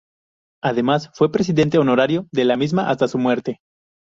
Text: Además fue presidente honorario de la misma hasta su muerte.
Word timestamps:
Además 0.63 1.11
fue 1.13 1.31
presidente 1.31 1.77
honorario 1.77 2.27
de 2.31 2.43
la 2.45 2.57
misma 2.57 2.89
hasta 2.89 3.07
su 3.07 3.19
muerte. 3.19 3.59